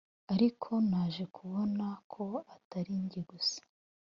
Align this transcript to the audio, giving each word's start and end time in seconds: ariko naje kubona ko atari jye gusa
ariko 0.33 0.69
naje 0.89 1.23
kubona 1.35 1.85
ko 2.13 2.25
atari 2.55 2.93
jye 3.09 3.21
gusa 3.29 3.59